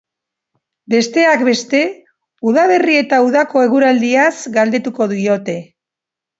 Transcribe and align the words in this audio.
Besteak 0.93 1.43
beste, 1.49 1.81
udaberri 2.53 2.97
eta 3.03 3.21
udako 3.29 3.65
eguraldiaz 3.69 4.33
galdetuko 4.59 5.13
diote. 5.17 5.61